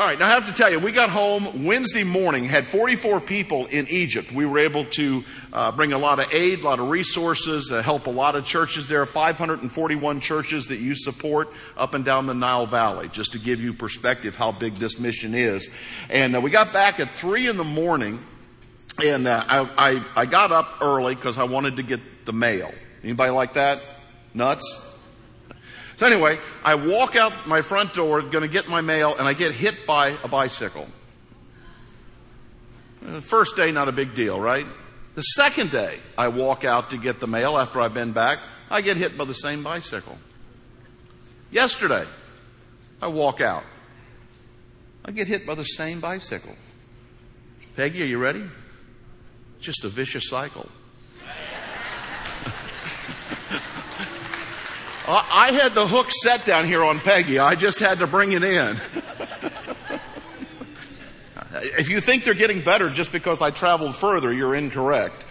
[0.00, 3.20] All right, now I have to tell you, we got home Wednesday morning, had 44
[3.20, 4.32] people in Egypt.
[4.32, 7.82] We were able to uh, bring a lot of aid, a lot of resources, uh,
[7.82, 8.88] help a lot of churches.
[8.88, 13.38] There are 541 churches that you support up and down the Nile Valley, just to
[13.38, 15.68] give you perspective how big this mission is.
[16.08, 18.20] And uh, we got back at 3 in the morning,
[19.04, 22.72] and uh, I, I, I got up early because I wanted to get the mail.
[23.04, 23.82] Anybody like that?
[24.32, 24.89] Nuts?
[26.00, 29.52] So anyway, I walk out my front door, to get my mail, and I get
[29.52, 30.88] hit by a bicycle.
[33.06, 34.64] Uh, First day, not a big deal, right?
[35.14, 38.38] The second day, I walk out to get the mail after I've been back,
[38.70, 40.16] I get hit by the same bicycle.
[41.50, 42.06] Yesterday,
[43.02, 43.64] I walk out.
[45.04, 46.56] I get hit by the same bicycle.
[47.76, 48.44] Peggy, are you ready?
[49.60, 50.70] Just a vicious cycle.
[55.12, 57.38] I had the hook set down here on Peggy.
[57.38, 58.76] I just had to bring it in.
[61.78, 65.26] if you think they're getting better just because I traveled further, you're incorrect.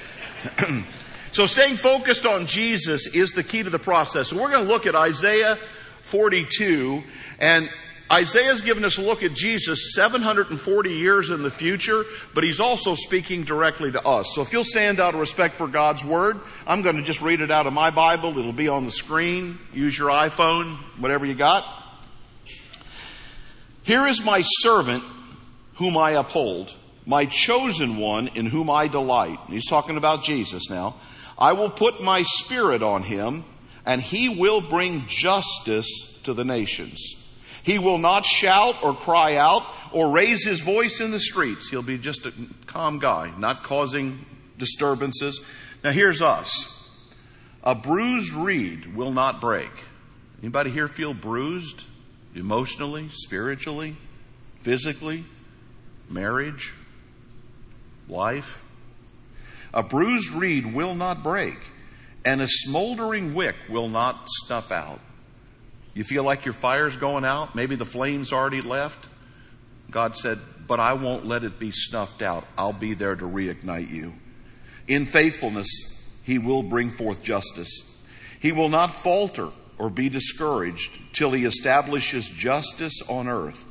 [1.31, 4.29] so staying focused on Jesus is the key to the process.
[4.29, 5.57] So we're going to look at Isaiah
[6.01, 7.03] 42
[7.39, 7.69] and
[8.11, 12.95] Isaiah's given us a look at Jesus 740 years in the future, but he's also
[12.95, 14.33] speaking directly to us.
[14.33, 17.39] So if you'll stand out of respect for God's Word, I'm going to just read
[17.39, 18.35] it out of my Bible.
[18.39, 19.59] It'll be on the screen.
[19.73, 21.65] Use your iPhone, whatever you got.
[23.83, 25.03] Here is my servant
[25.75, 29.39] whom I uphold, my chosen one in whom I delight.
[29.49, 30.95] He's talking about Jesus now.
[31.37, 33.45] I will put my spirit on him
[33.85, 35.87] and he will bring justice
[36.23, 37.15] to the nations.
[37.69, 41.69] He will not shout or cry out or raise his voice in the streets.
[41.69, 42.33] He'll be just a
[42.65, 44.25] calm guy, not causing
[44.57, 45.39] disturbances.
[45.83, 46.65] Now here's us.
[47.63, 49.69] A bruised reed will not break.
[50.41, 51.83] Anybody here feel bruised
[52.33, 53.95] emotionally, spiritually,
[54.61, 55.25] physically,
[56.09, 56.73] marriage,
[58.07, 58.63] life?
[59.75, 61.57] A bruised reed will not break,
[62.25, 65.01] and a smoldering wick will not snuff out.
[65.93, 67.55] You feel like your fire's going out?
[67.55, 69.07] Maybe the flame's already left?
[69.91, 72.45] God said, But I won't let it be snuffed out.
[72.57, 74.13] I'll be there to reignite you.
[74.87, 75.67] In faithfulness,
[76.23, 77.83] he will bring forth justice.
[78.39, 83.65] He will not falter or be discouraged till he establishes justice on earth.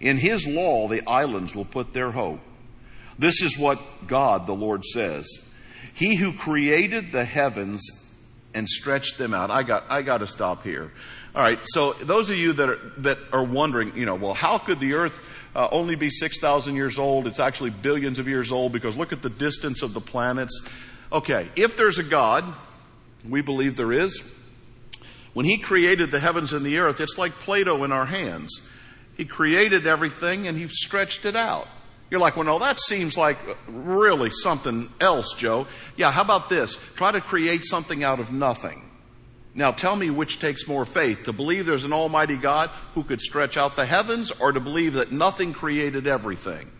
[0.00, 2.40] In his law, the islands will put their hope.
[3.18, 5.28] This is what God, the Lord, says.
[5.94, 7.82] He who created the heavens
[8.54, 9.50] and stretched them out.
[9.50, 10.90] I got, I got to stop here.
[11.34, 11.58] All right.
[11.64, 14.94] So those of you that are, that are wondering, you know, well, how could the
[14.94, 15.18] earth
[15.54, 17.26] uh, only be 6,000 years old?
[17.26, 20.60] It's actually billions of years old because look at the distance of the planets.
[21.10, 21.48] Okay.
[21.56, 22.44] If there's a God,
[23.28, 24.22] we believe there is.
[25.32, 28.60] When he created the heavens and the earth, it's like Play-Doh in our hands.
[29.16, 31.68] He created everything and he stretched it out.
[32.12, 35.66] You're like, well, no, that seems like really something else, Joe.
[35.96, 36.76] Yeah, how about this?
[36.94, 38.82] Try to create something out of nothing.
[39.54, 43.22] Now tell me which takes more faith, to believe there's an almighty God who could
[43.22, 46.70] stretch out the heavens or to believe that nothing created everything.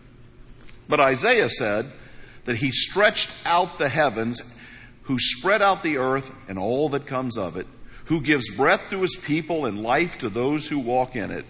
[0.87, 1.87] But Isaiah said
[2.45, 4.39] that he stretched out the heavens,
[5.01, 7.65] who spread out the earth and all that comes of it,
[8.05, 11.45] who gives breath to his people and life to those who walk in it.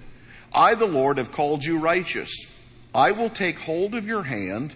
[0.53, 2.31] I, the Lord, have called you righteous.
[2.93, 4.75] I will take hold of your hand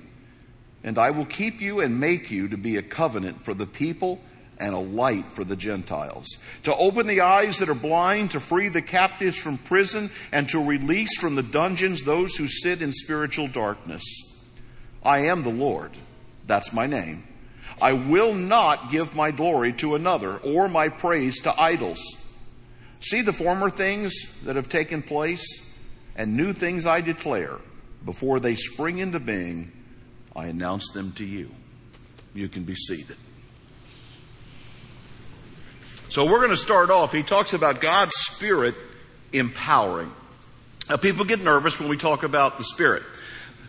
[0.84, 4.22] and I will keep you and make you to be a covenant for the people
[4.60, 6.28] and a light for the Gentiles,
[6.64, 10.64] to open the eyes that are blind, to free the captives from prison, and to
[10.64, 14.04] release from the dungeons those who sit in spiritual darkness.
[15.04, 15.92] I am the Lord.
[16.48, 17.28] That's my name.
[17.80, 22.02] I will not give my glory to another or my praise to idols.
[23.00, 24.14] See the former things
[24.44, 25.46] that have taken place
[26.16, 27.58] and new things I declare.
[28.08, 29.70] Before they spring into being,
[30.34, 31.52] I announce them to you.
[32.34, 33.18] You can be seated.
[36.08, 37.12] So we're going to start off.
[37.12, 38.76] He talks about God's Spirit
[39.34, 40.10] empowering.
[40.90, 43.04] Now people get nervous when we talk about the Spirit.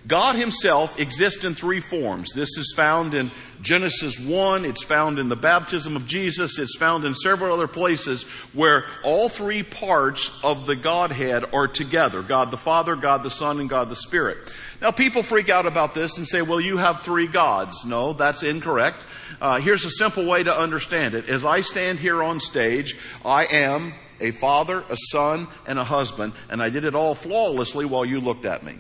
[0.08, 2.32] God himself exists in three forms.
[2.32, 4.64] This is found in Genesis 1.
[4.64, 6.58] It's found in the baptism of Jesus.
[6.58, 8.22] It's found in several other places
[8.54, 12.22] where all three parts of the Godhead are together.
[12.22, 14.38] God the Father, God the Son, and God the Spirit.
[14.80, 17.84] Now people freak out about this and say, well, you have three gods.
[17.84, 19.04] No, that's incorrect.
[19.42, 21.28] Uh, here's a simple way to understand it.
[21.28, 22.96] As I stand here on stage,
[23.26, 27.84] I am a father, a son, and a husband, and I did it all flawlessly
[27.84, 28.74] while you looked at me.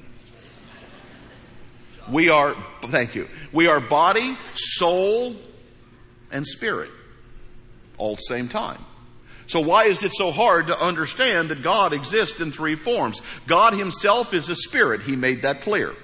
[2.10, 3.28] We are, thank you.
[3.52, 5.36] We are body, soul,
[6.30, 6.90] and spirit
[7.96, 8.84] all at the same time.
[9.46, 13.22] So why is it so hard to understand that God exists in three forms?
[13.46, 15.00] God himself is a spirit.
[15.02, 15.94] He made that clear.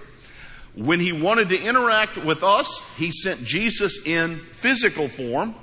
[0.74, 5.54] When he wanted to interact with us, he sent Jesus in physical form.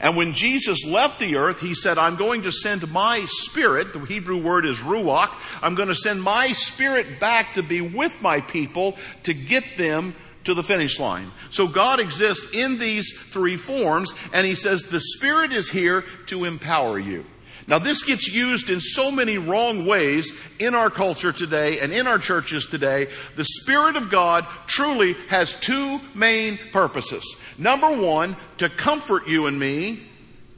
[0.00, 4.00] And when Jesus left the earth, he said, I'm going to send my spirit, the
[4.00, 5.30] Hebrew word is ruach,
[5.62, 10.14] I'm going to send my spirit back to be with my people to get them
[10.44, 11.30] to the finish line.
[11.50, 16.44] So God exists in these three forms, and he says the spirit is here to
[16.44, 17.24] empower you.
[17.68, 22.06] Now this gets used in so many wrong ways in our culture today and in
[22.06, 23.08] our churches today.
[23.34, 27.24] The Spirit of God truly has two main purposes.
[27.58, 30.00] Number one, to comfort you and me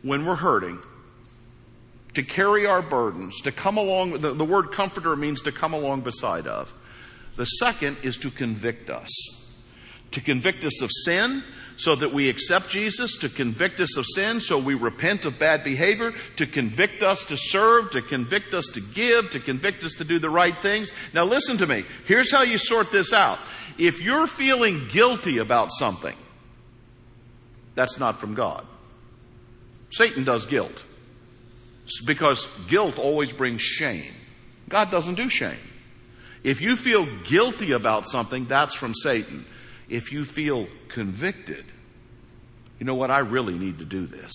[0.02, 0.80] when we're hurting.
[2.14, 6.02] To carry our burdens, to come along, the, the word comforter means to come along
[6.02, 6.72] beside of.
[7.36, 9.08] The second is to convict us.
[10.12, 11.44] To convict us of sin,
[11.78, 15.62] so that we accept Jesus, to convict us of sin, so we repent of bad
[15.62, 20.04] behavior, to convict us to serve, to convict us to give, to convict us to
[20.04, 20.90] do the right things.
[21.14, 21.84] Now listen to me.
[22.04, 23.38] Here's how you sort this out.
[23.78, 26.16] If you're feeling guilty about something,
[27.76, 28.66] that's not from God.
[29.90, 30.84] Satan does guilt.
[32.04, 34.12] Because guilt always brings shame.
[34.68, 35.56] God doesn't do shame.
[36.42, 39.46] If you feel guilty about something, that's from Satan
[39.88, 41.64] if you feel convicted,
[42.78, 43.10] you know what?
[43.10, 44.32] I really need to do this.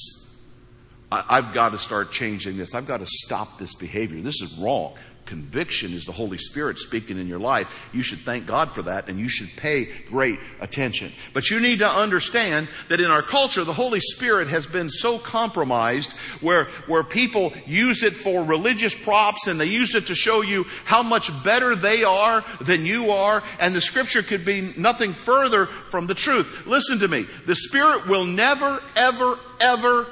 [1.12, 2.74] I, have got to start changing this.
[2.74, 4.22] I've got to stop this behavior.
[4.22, 7.74] This is wrong conviction is the Holy Spirit speaking in your life.
[7.94, 11.12] You should thank God for that and you should pay great attention.
[11.34, 15.18] But you need to understand that in our culture, the Holy Spirit has been so
[15.18, 16.12] compromised
[16.42, 20.66] where, where people use it for religious props and they use it to show you
[20.86, 25.66] how much better they are than you are and the scripture could be nothing further
[25.66, 26.66] from the truth.
[26.66, 27.26] Listen to me.
[27.46, 30.08] The Spirit will never, ever, ever,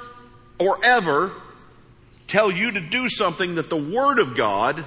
[0.58, 1.32] or ever
[2.26, 4.84] tell you to do something that the Word of God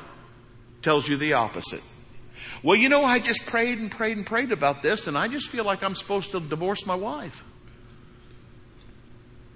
[0.85, 1.81] tells you the opposite.
[2.61, 5.49] Well, you know, I just prayed and prayed and prayed about this, and I just
[5.49, 7.43] feel like I'm supposed to divorce my wife.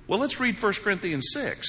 [0.07, 1.67] Well, let's read 1 Corinthians 6.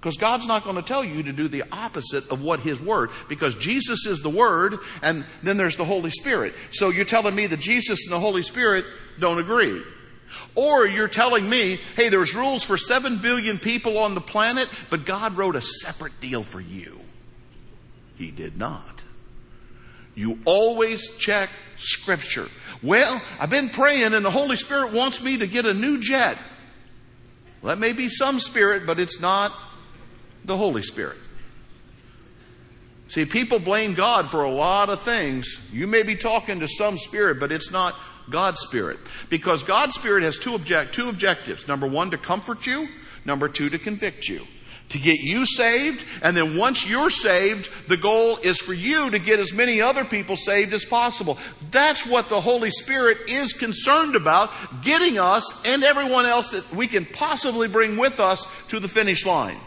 [0.00, 3.10] Because God's not going to tell you to do the opposite of what His Word,
[3.28, 6.54] because Jesus is the Word, and then there's the Holy Spirit.
[6.72, 8.84] So you're telling me that Jesus and the Holy Spirit
[9.20, 9.80] don't agree.
[10.56, 15.04] Or you're telling me, hey, there's rules for seven billion people on the planet, but
[15.06, 16.99] God wrote a separate deal for you.
[18.20, 19.02] He did not.
[20.14, 22.48] You always check scripture.
[22.82, 26.36] Well, I've been praying and the Holy Spirit wants me to get a new jet.
[27.62, 29.54] Well, that may be some spirit, but it's not
[30.44, 31.16] the Holy Spirit.
[33.08, 35.58] See, people blame God for a lot of things.
[35.72, 37.94] You may be talking to some spirit, but it's not
[38.28, 38.98] God's spirit.
[39.30, 41.66] Because God's spirit has two, object, two objectives.
[41.66, 42.86] Number one, to comfort you.
[43.24, 44.42] Number two, to convict you
[44.90, 46.04] to get you saved.
[46.22, 50.04] And then once you're saved, the goal is for you to get as many other
[50.04, 51.38] people saved as possible.
[51.70, 54.50] That's what the Holy Spirit is concerned about,
[54.82, 59.24] getting us and everyone else that we can possibly bring with us to the finish
[59.24, 59.58] line.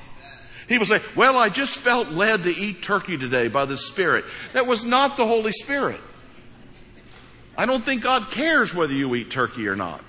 [0.67, 4.25] People say, well, I just felt led to eat turkey today by the Spirit.
[4.53, 5.99] That was not the Holy Spirit.
[7.57, 10.03] I don't think God cares whether you eat turkey or not.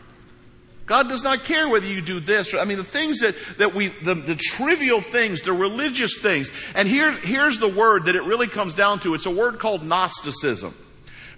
[0.86, 2.54] God does not care whether you do this.
[2.54, 6.50] I mean, the things that, that we, the, the trivial things, the religious things.
[6.74, 9.14] And here, here's the word that it really comes down to.
[9.14, 10.74] It's a word called Gnosticism.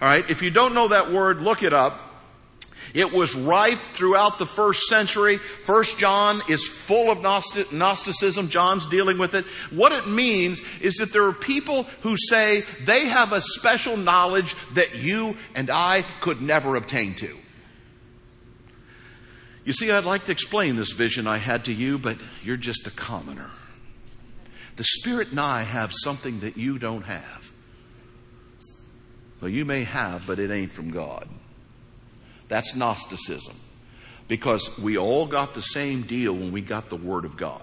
[0.02, 0.30] Alright?
[0.30, 2.00] If you don't know that word, look it up.
[2.92, 5.38] It was rife throughout the first century.
[5.62, 8.48] First John is full of Gnosticism.
[8.48, 9.44] John's dealing with it.
[9.70, 14.54] What it means is that there are people who say they have a special knowledge
[14.74, 17.36] that you and I could never obtain to.
[19.66, 22.86] You see, I'd like to explain this vision I had to you, but you're just
[22.86, 23.50] a commoner.
[24.76, 27.50] The Spirit and I have something that you don't have.
[29.40, 31.28] Well, you may have, but it ain't from God.
[32.46, 33.56] That's Gnosticism.
[34.28, 37.62] Because we all got the same deal when we got the Word of God.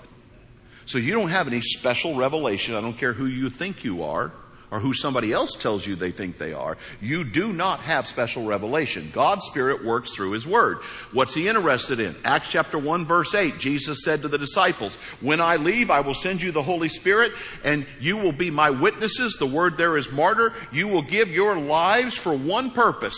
[0.86, 2.76] So you don't have any special revelation.
[2.76, 4.34] I don't care who you think you are
[4.74, 8.44] or who somebody else tells you they think they are, you do not have special
[8.44, 9.12] revelation.
[9.14, 10.80] God's Spirit works through His Word.
[11.12, 12.16] What's He interested in?
[12.26, 16.16] Acts chapter 1 verse 8, Jesus said to the disciples, when I leave, I will
[16.16, 19.36] send you the Holy Spirit and you will be my witnesses.
[19.36, 20.54] The word there is martyr.
[20.72, 23.18] You will give your lives for one purpose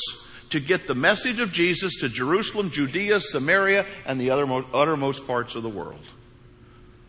[0.50, 5.64] to get the message of Jesus to Jerusalem, Judea, Samaria, and the uttermost parts of
[5.64, 6.02] the world.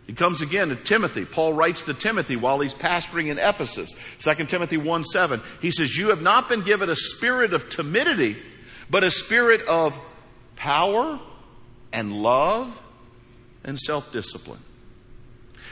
[0.06, 1.24] He comes again to Timothy.
[1.24, 3.92] Paul writes to Timothy while he's pastoring in Ephesus.
[4.20, 5.40] 2 Timothy 1 7.
[5.60, 8.36] He says, You have not been given a spirit of timidity,
[8.88, 9.98] but a spirit of
[10.54, 11.18] power
[11.92, 12.80] and love
[13.64, 14.60] and self discipline.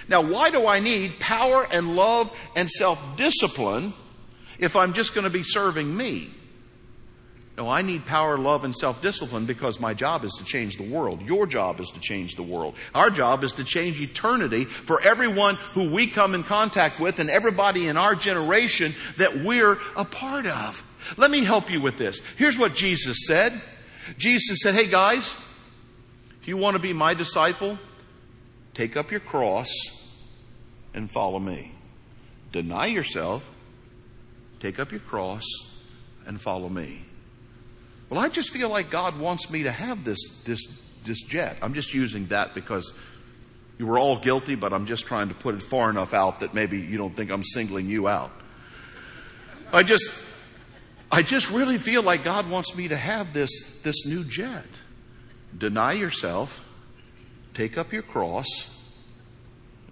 [0.08, 3.94] Now, why do I need power and love and self-discipline
[4.58, 6.30] if I'm just going to be serving me?
[7.56, 11.22] No, I need power, love, and self-discipline because my job is to change the world.
[11.22, 12.74] Your job is to change the world.
[12.92, 17.30] Our job is to change eternity for everyone who we come in contact with and
[17.30, 20.82] everybody in our generation that we're a part of.
[21.16, 22.20] Let me help you with this.
[22.36, 23.60] Here's what Jesus said.
[24.18, 25.32] Jesus said, Hey guys,
[26.40, 27.78] if you want to be my disciple,
[28.74, 29.68] take up your cross
[30.92, 31.72] and follow me.
[32.50, 33.48] Deny yourself,
[34.58, 35.44] take up your cross
[36.26, 37.04] and follow me.
[38.14, 40.60] Well, I just feel like God wants me to have this, this,
[41.04, 41.56] this jet.
[41.60, 42.92] I'm just using that because
[43.76, 46.54] you were all guilty, but I'm just trying to put it far enough out that
[46.54, 48.30] maybe you don't think I'm singling you out.
[49.72, 50.08] I just,
[51.10, 53.50] I just really feel like God wants me to have this,
[53.82, 54.64] this new jet.
[55.58, 56.64] Deny yourself,
[57.52, 58.78] take up your cross,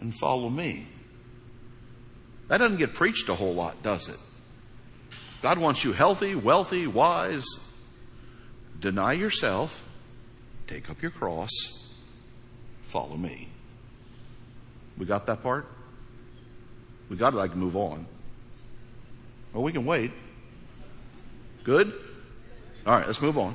[0.01, 0.87] and follow me.
[2.47, 4.19] That doesn't get preached a whole lot, does it?
[5.43, 7.45] God wants you healthy, wealthy, wise.
[8.83, 9.89] Deny yourself,
[10.67, 11.51] take up your cross,
[12.83, 13.49] follow me.
[14.99, 15.67] We got that part?
[17.09, 18.07] We got it, I can move on.
[19.53, 20.11] Well, we can wait.
[21.63, 21.93] Good?
[22.85, 23.55] All right, let's move on.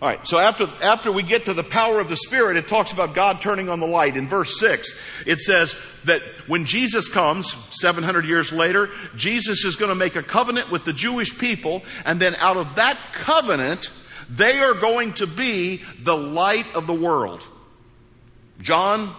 [0.00, 2.92] All right, so after, after we get to the power of the Spirit, it talks
[2.92, 4.16] about God turning on the light.
[4.16, 4.90] In verse 6,
[5.26, 10.22] it says that when Jesus comes, 700 years later, Jesus is going to make a
[10.22, 13.90] covenant with the Jewish people, and then out of that covenant,
[14.28, 17.46] they are going to be the light of the world.
[18.60, 19.14] John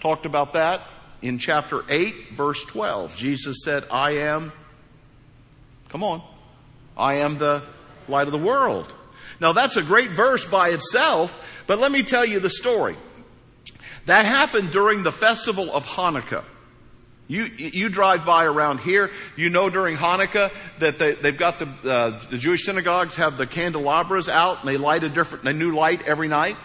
[0.00, 0.82] talked about that
[1.22, 3.16] in chapter 8, verse 12.
[3.16, 4.52] Jesus said, I am,
[5.88, 6.22] come on,
[6.96, 7.62] I am the
[8.08, 8.92] light of the world.
[9.40, 12.96] Now that's a great verse by itself, but let me tell you the story.
[14.06, 16.44] That happened during the festival of Hanukkah.
[17.30, 21.68] You, you drive by around here, you know during Hanukkah that they, they've got the,
[21.88, 25.72] uh, the Jewish synagogues have the candelabras out and they light a different, a new
[25.72, 26.56] light every night.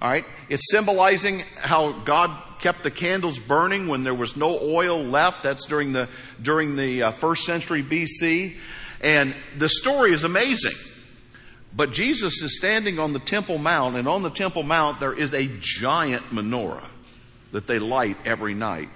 [0.00, 0.24] Alright?
[0.48, 5.42] It's symbolizing how God kept the candles burning when there was no oil left.
[5.42, 6.08] That's during the,
[6.40, 8.56] during the uh, first century BC.
[9.02, 10.76] And the story is amazing.
[11.76, 15.34] But Jesus is standing on the Temple Mount, and on the Temple Mount there is
[15.34, 16.88] a giant menorah
[17.52, 18.88] that they light every night.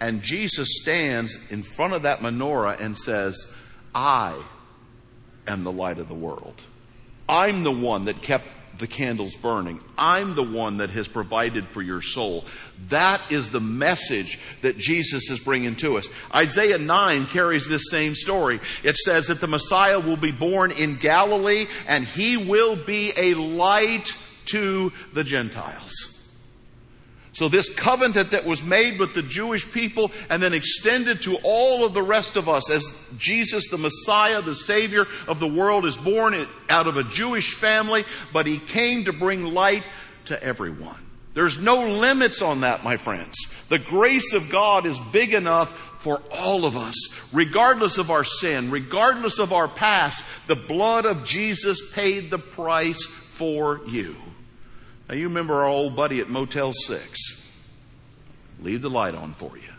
[0.00, 3.46] And Jesus stands in front of that menorah and says,
[3.94, 4.40] I
[5.46, 6.60] am the light of the world.
[7.28, 8.46] I'm the one that kept
[8.78, 9.80] the candles burning.
[9.96, 12.44] I'm the one that has provided for your soul.
[12.88, 16.08] That is the message that Jesus is bringing to us.
[16.32, 18.60] Isaiah 9 carries this same story.
[18.84, 23.34] It says that the Messiah will be born in Galilee and he will be a
[23.34, 26.17] light to the Gentiles.
[27.38, 31.86] So this covenant that was made with the Jewish people and then extended to all
[31.86, 32.82] of the rest of us as
[33.16, 38.04] Jesus, the Messiah, the Savior of the world is born out of a Jewish family,
[38.32, 39.84] but He came to bring light
[40.24, 40.98] to everyone.
[41.34, 43.36] There's no limits on that, my friends.
[43.68, 46.96] The grace of God is big enough for all of us,
[47.32, 50.24] regardless of our sin, regardless of our past.
[50.48, 54.16] The blood of Jesus paid the price for you.
[55.08, 57.18] Now, you remember our old buddy at Motel 6.
[58.60, 59.72] Leave the light on for you.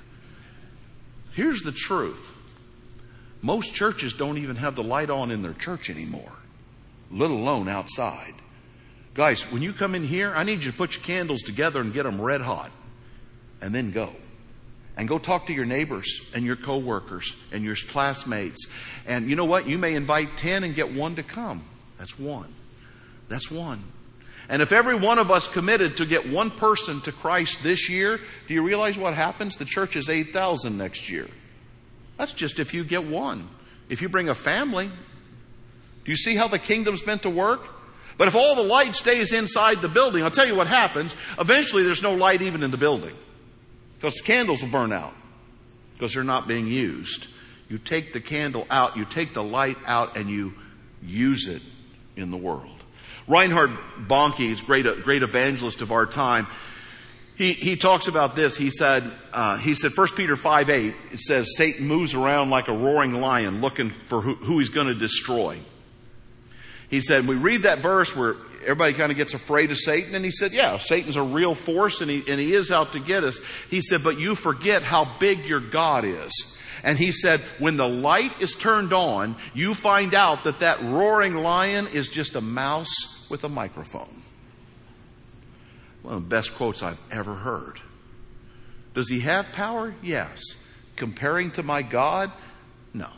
[1.31, 2.35] Here's the truth
[3.41, 6.31] most churches don't even have the light on in their church anymore,
[7.11, 8.33] let alone outside.
[9.13, 11.93] Guys, when you come in here, I need you to put your candles together and
[11.93, 12.71] get them red hot,
[13.61, 14.13] and then go.
[14.97, 18.67] And go talk to your neighbors and your coworkers and your classmates.
[19.07, 19.65] And you know what?
[19.65, 21.63] You may invite 10 and get one to come.
[21.97, 22.53] That's one.
[23.29, 23.81] That's one.
[24.49, 28.19] And if every one of us committed to get one person to Christ this year,
[28.47, 29.55] do you realize what happens?
[29.55, 31.27] The church is 8,000 next year.
[32.17, 33.47] That's just if you get one.
[33.89, 37.61] If you bring a family, do you see how the kingdom's meant to work?
[38.17, 41.15] But if all the light stays inside the building, I'll tell you what happens.
[41.39, 43.15] Eventually there's no light even in the building.
[43.95, 45.13] Because the candles will burn out.
[45.93, 47.27] Because they're not being used.
[47.69, 50.53] You take the candle out, you take the light out, and you
[51.03, 51.61] use it
[52.15, 52.83] in the world.
[53.29, 53.69] Reinhard
[53.99, 56.47] Bonnke great, great evangelist of our time.
[57.35, 58.57] He, he talks about this.
[58.57, 62.67] He said, uh, he said, 1 Peter 5 8, it says, Satan moves around like
[62.67, 65.59] a roaring lion looking for who, who he's going to destroy.
[66.89, 70.15] He said, we read that verse where everybody kind of gets afraid of Satan.
[70.15, 72.99] And he said, yeah, Satan's a real force and he, and he is out to
[72.99, 73.39] get us.
[73.69, 76.31] He said, but you forget how big your God is.
[76.83, 81.35] And he said, when the light is turned on, you find out that that roaring
[81.35, 84.21] lion is just a mouse with a microphone.
[86.01, 87.81] One of the best quotes I've ever heard.
[88.93, 89.93] Does he have power?
[90.01, 90.41] Yes.
[90.95, 92.31] Comparing to my God?
[92.93, 93.09] No.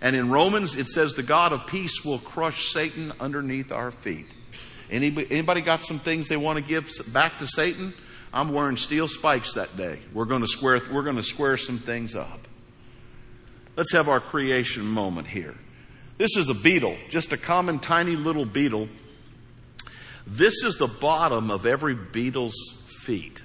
[0.00, 4.26] And in Romans, it says the God of peace will crush Satan underneath our feet.
[4.90, 7.94] Anybody, anybody got some things they want to give back to Satan?
[8.34, 10.00] I'm wearing steel spikes that day.
[10.12, 12.48] We're going to square, we're going to square some things up.
[13.76, 15.54] Let's have our creation moment here.
[16.18, 18.88] This is a beetle, just a common tiny little beetle.
[20.26, 22.54] This is the bottom of every beetle's
[22.86, 23.42] feet.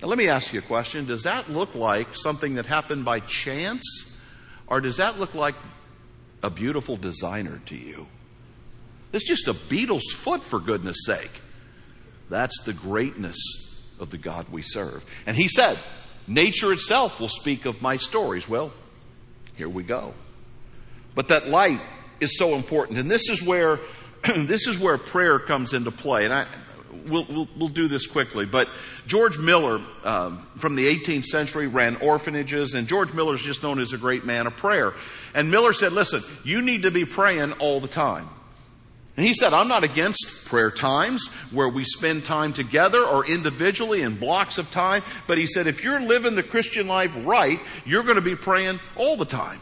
[0.00, 1.06] Now, let me ask you a question.
[1.06, 3.82] Does that look like something that happened by chance?
[4.66, 5.54] Or does that look like
[6.42, 8.06] a beautiful designer to you?
[9.12, 11.30] It's just a beetle's foot, for goodness sake.
[12.28, 13.36] That's the greatness
[13.98, 15.04] of the God we serve.
[15.26, 15.78] And he said,
[16.26, 18.48] Nature itself will speak of my stories.
[18.48, 18.72] Well,
[19.54, 20.12] here we go.
[21.14, 21.80] But that light
[22.20, 22.98] is so important.
[22.98, 23.78] And this is where,
[24.36, 26.24] this is where prayer comes into play.
[26.24, 26.46] And I,
[27.06, 28.44] we'll, we'll, we'll do this quickly.
[28.44, 28.68] But
[29.06, 32.74] George Miller, um, from the 18th century, ran orphanages.
[32.74, 34.94] And George Miller is just known as a great man of prayer.
[35.34, 38.28] And Miller said, listen, you need to be praying all the time.
[39.16, 44.02] And he said, I'm not against prayer times where we spend time together or individually
[44.02, 45.02] in blocks of time.
[45.26, 48.78] But he said, if you're living the Christian life right, you're going to be praying
[48.94, 49.60] all the time.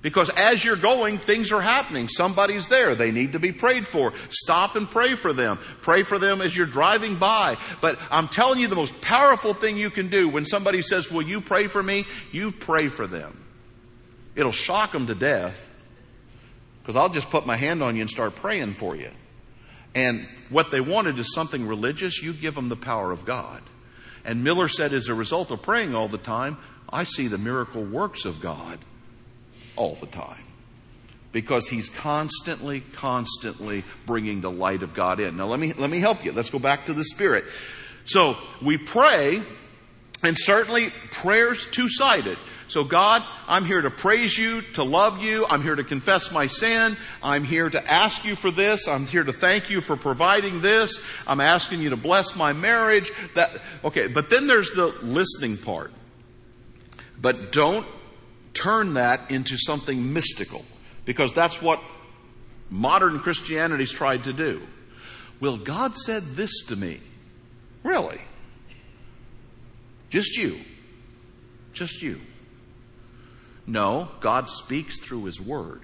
[0.00, 2.08] Because as you're going, things are happening.
[2.08, 2.94] Somebody's there.
[2.94, 4.12] They need to be prayed for.
[4.30, 5.58] Stop and pray for them.
[5.80, 7.56] Pray for them as you're driving by.
[7.80, 11.22] But I'm telling you the most powerful thing you can do when somebody says, will
[11.22, 12.04] you pray for me?
[12.30, 13.44] You pray for them.
[14.36, 15.68] It'll shock them to death
[16.80, 19.10] because I'll just put my hand on you and start praying for you.
[19.96, 22.22] And what they wanted is something religious.
[22.22, 23.62] You give them the power of God.
[24.24, 26.56] And Miller said, as a result of praying all the time,
[26.88, 28.78] I see the miracle works of God
[29.78, 30.42] all the time.
[31.30, 35.36] Because he's constantly, constantly bringing the light of God in.
[35.36, 36.32] Now let me, let me help you.
[36.32, 37.44] Let's go back to the Spirit.
[38.04, 39.42] So we pray,
[40.22, 42.38] and certainly prayer's two-sided.
[42.66, 45.46] So God, I'm here to praise you, to love you.
[45.48, 46.96] I'm here to confess my sin.
[47.22, 48.88] I'm here to ask you for this.
[48.88, 51.00] I'm here to thank you for providing this.
[51.26, 53.10] I'm asking you to bless my marriage.
[53.34, 53.50] That,
[53.84, 55.92] okay, but then there's the listening part.
[57.20, 57.86] But don't
[58.54, 60.64] turn that into something mystical
[61.04, 61.80] because that's what
[62.70, 64.62] modern Christianity's tried to do.
[65.40, 67.00] Well, God said this to me.
[67.82, 68.20] Really?
[70.10, 70.58] Just you.
[71.72, 72.20] Just you.
[73.66, 75.82] No, God speaks through His Word.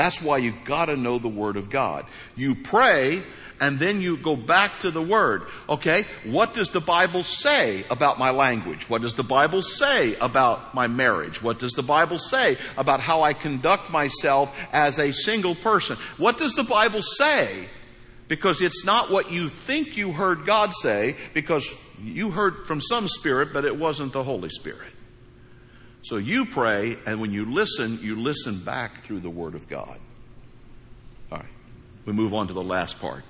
[0.00, 2.06] That's why you've got to know the Word of God.
[2.34, 3.22] You pray
[3.60, 5.42] and then you go back to the Word.
[5.68, 8.88] Okay, what does the Bible say about my language?
[8.88, 11.42] What does the Bible say about my marriage?
[11.42, 15.98] What does the Bible say about how I conduct myself as a single person?
[16.16, 17.68] What does the Bible say?
[18.26, 21.70] Because it's not what you think you heard God say, because
[22.02, 24.94] you heard from some spirit, but it wasn't the Holy Spirit.
[26.02, 29.98] So you pray, and when you listen, you listen back through the Word of God.
[31.30, 31.46] All right.
[32.06, 33.22] We move on to the last part.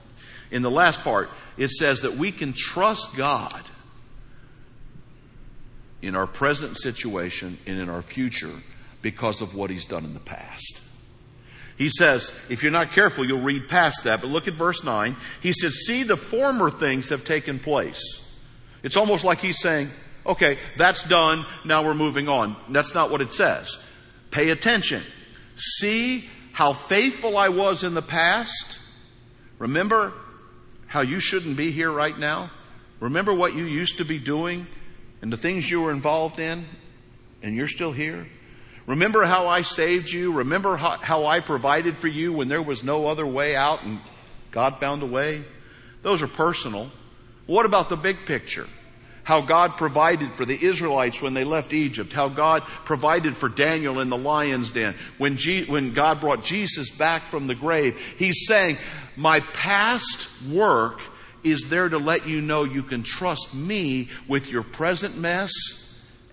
[0.51, 3.63] In the last part, it says that we can trust God
[6.03, 8.55] in our present situation and in our future
[9.03, 10.81] because of what He's done in the past.
[11.77, 15.17] He says, if you're not careful, you'll read past that, but look at verse 9.
[15.41, 18.03] He says, See, the former things have taken place.
[18.83, 19.91] It's almost like He's saying,
[20.27, 21.47] Okay, that's done.
[21.65, 22.57] Now we're moving on.
[22.69, 23.79] That's not what it says.
[24.31, 25.03] Pay attention.
[25.57, 28.79] See how faithful I was in the past.
[29.59, 30.13] Remember
[30.87, 32.51] how you shouldn't be here right now.
[33.01, 34.67] Remember what you used to be doing
[35.23, 36.67] and the things you were involved in
[37.43, 38.27] and you're still here.
[38.87, 40.33] Remember how I saved you.
[40.33, 44.01] Remember how, how I provided for you when there was no other way out and
[44.51, 45.45] God found a way.
[46.03, 46.91] Those are personal.
[47.47, 48.67] What about the big picture?
[49.31, 54.01] How God provided for the Israelites when they left Egypt, how God provided for Daniel
[54.01, 55.39] in the lion's den, when,
[55.69, 57.97] when God brought Jesus back from the grave.
[58.19, 58.77] He's saying,
[59.15, 61.01] my past work
[61.45, 65.53] is there to let you know you can trust me with your present mess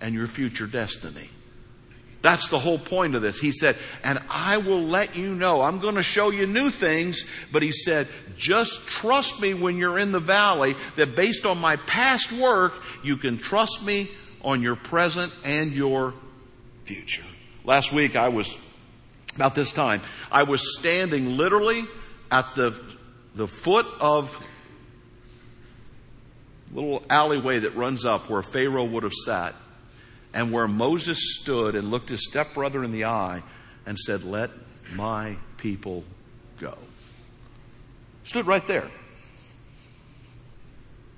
[0.00, 1.30] and your future destiny.
[2.20, 3.40] That's the whole point of this.
[3.40, 5.62] He said, and I will let you know.
[5.62, 8.08] I'm going to show you new things, but he said,
[8.38, 13.16] just trust me when you're in the valley that based on my past work, you
[13.16, 14.08] can trust me
[14.42, 16.14] on your present and your
[16.84, 17.24] future.
[17.64, 18.56] Last week I was,
[19.34, 21.84] about this time, I was standing literally
[22.30, 22.80] at the,
[23.34, 24.42] the foot of
[26.72, 29.54] little alleyway that runs up where Pharaoh would have sat
[30.34, 33.42] and where Moses stood and looked his stepbrother in the eye
[33.86, 34.50] and said, Let
[34.94, 36.04] my people
[36.58, 36.76] go.
[38.28, 38.90] Stood right there.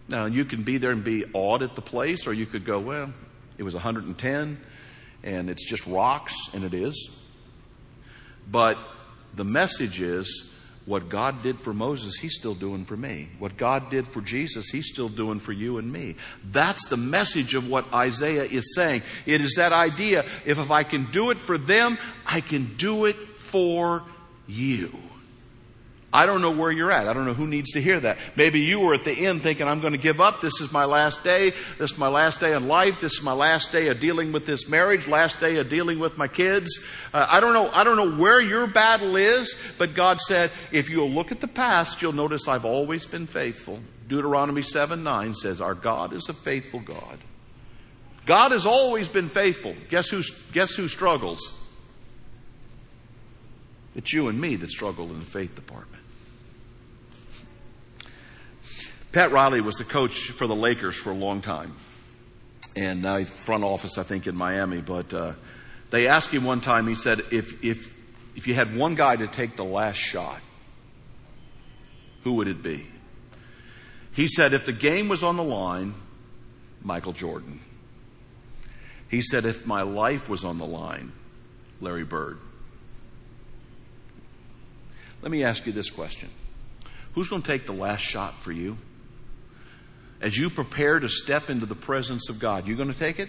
[0.06, 2.78] Now, you can be there and be awed at the place, or you could go,
[2.78, 3.12] well,
[3.58, 4.60] it was 110
[5.24, 7.10] and it's just rocks, and it is.
[8.48, 8.78] But
[9.34, 10.52] the message is
[10.86, 13.28] what God did for Moses, He's still doing for me.
[13.40, 16.14] What God did for Jesus, He's still doing for you and me.
[16.44, 19.02] That's the message of what Isaiah is saying.
[19.26, 23.06] It is that idea if, if I can do it for them, I can do
[23.06, 24.04] it for
[24.46, 25.09] you.
[26.12, 27.06] I don't know where you're at.
[27.06, 28.18] I don't know who needs to hear that.
[28.34, 30.40] Maybe you were at the end thinking, I'm going to give up.
[30.40, 31.52] This is my last day.
[31.78, 33.00] This is my last day in life.
[33.00, 36.18] This is my last day of dealing with this marriage, last day of dealing with
[36.18, 36.84] my kids.
[37.14, 37.70] Uh, I don't know.
[37.70, 41.48] I don't know where your battle is, but God said, if you'll look at the
[41.48, 43.78] past, you'll notice I've always been faithful.
[44.08, 47.18] Deuteronomy 7 9 says, Our God is a faithful God.
[48.26, 49.76] God has always been faithful.
[49.88, 51.56] Guess who, guess who struggles?
[53.94, 55.99] It's you and me that struggle in the faith department.
[59.12, 61.74] Pat Riley was the coach for the Lakers for a long time.
[62.76, 64.80] And now he's front office, I think, in Miami.
[64.80, 65.32] But uh,
[65.90, 67.92] they asked him one time, he said, if, if,
[68.36, 70.40] if you had one guy to take the last shot,
[72.22, 72.86] who would it be?
[74.12, 75.94] He said, if the game was on the line,
[76.82, 77.60] Michael Jordan.
[79.08, 81.12] He said, if my life was on the line,
[81.80, 82.38] Larry Bird.
[85.22, 86.30] Let me ask you this question
[87.14, 88.78] Who's going to take the last shot for you?
[90.20, 93.28] As you prepare to step into the presence of God, you going to take it?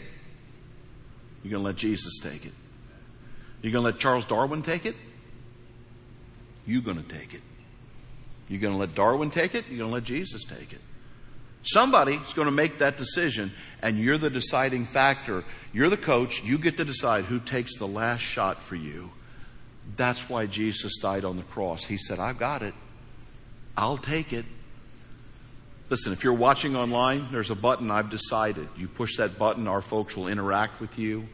[1.43, 2.53] You're going to let Jesus take it.
[3.61, 4.95] You're going to let Charles Darwin take it?
[6.65, 7.41] You're going to take it.
[8.47, 9.65] You're going to let Darwin take it?
[9.69, 10.81] You're going to let Jesus take it.
[11.63, 13.51] Somebody's going to make that decision,
[13.81, 15.43] and you're the deciding factor.
[15.73, 16.43] You're the coach.
[16.43, 19.11] You get to decide who takes the last shot for you.
[19.95, 21.85] That's why Jesus died on the cross.
[21.85, 22.73] He said, I've got it.
[23.77, 24.45] I'll take it.
[25.91, 28.69] Listen, if you're watching online, there's a button I've decided.
[28.77, 31.27] You push that button, our folks will interact with you,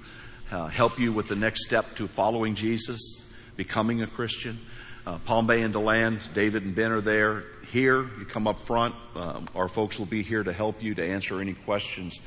[0.50, 3.22] uh, help you with the next step to following Jesus,
[3.56, 4.58] becoming a Christian.
[5.06, 7.43] Uh, Palm Bay and DeLand, David and Ben are there.
[7.72, 8.96] Here, you come up front.
[9.13, 12.20] Um, our folks will be here to help you to answer any questions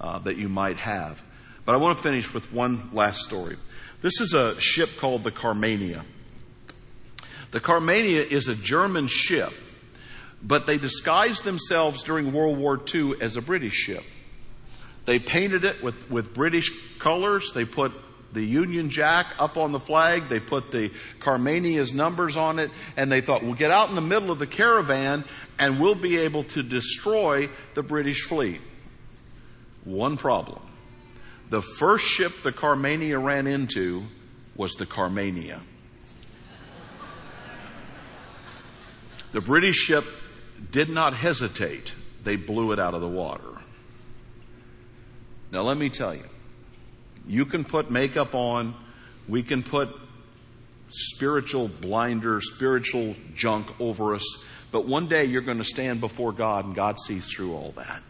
[0.00, 1.22] uh, that you might have.
[1.66, 3.58] But I want to finish with one last story.
[4.00, 6.02] This is a ship called the Carmania.
[7.50, 9.52] The Carmania is a German ship
[10.44, 14.04] but they disguised themselves during World War II as a British ship.
[15.06, 17.52] They painted it with, with British colors.
[17.54, 17.92] They put
[18.32, 20.28] the Union Jack up on the flag.
[20.28, 22.70] They put the Carmania's numbers on it.
[22.96, 25.24] And they thought, we'll get out in the middle of the caravan
[25.58, 28.60] and we'll be able to destroy the British fleet.
[29.84, 30.60] One problem.
[31.50, 34.04] The first ship the Carmania ran into
[34.56, 35.60] was the Carmania.
[39.32, 40.04] The British ship
[40.70, 41.94] did not hesitate.
[42.22, 43.42] They blew it out of the water.
[45.50, 46.24] Now, let me tell you,
[47.26, 48.74] you can put makeup on,
[49.28, 49.88] we can put
[50.90, 54.24] spiritual blinder, spiritual junk over us,
[54.70, 58.02] but one day you're going to stand before God and God sees through all that.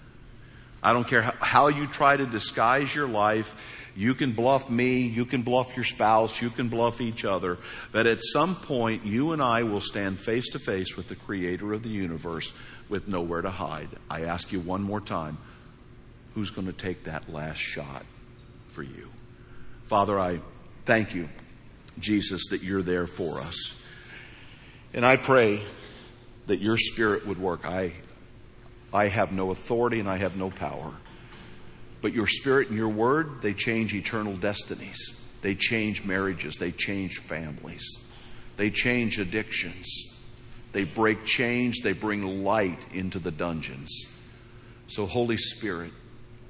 [0.83, 3.57] I don't care how you try to disguise your life.
[3.97, 7.59] You can bluff me, you can bluff your spouse, you can bluff each other,
[7.93, 11.73] but at some point you and I will stand face to face with the creator
[11.73, 12.53] of the universe
[12.89, 13.89] with nowhere to hide.
[14.11, 15.39] I ask you one more time,
[16.35, 18.05] who's going to take that last shot
[18.69, 19.11] for you?
[19.85, 20.41] Father, I
[20.85, 21.29] thank you,
[22.01, 23.81] Jesus, that you're there for us.
[24.93, 25.61] And I pray
[26.47, 27.65] that your spirit would work.
[27.65, 27.93] I,
[28.93, 30.93] I have no authority and I have no power.
[32.05, 35.19] But your spirit and your word, they change eternal destinies.
[35.41, 36.57] They change marriages.
[36.57, 37.83] They change families.
[38.59, 39.87] They change addictions.
[40.73, 41.81] They break chains.
[41.81, 43.91] They bring light into the dungeons.
[44.87, 45.93] So, Holy Spirit,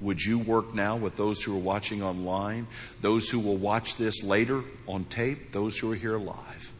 [0.01, 2.67] would you work now with those who are watching online,
[2.99, 6.73] those who will watch this later on tape, those who are here live?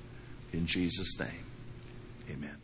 [0.52, 1.46] In Jesus' name,
[2.30, 2.55] amen.